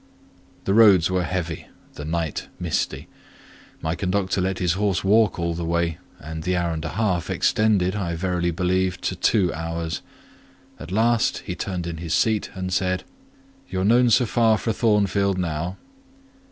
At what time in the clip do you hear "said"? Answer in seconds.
12.73-13.03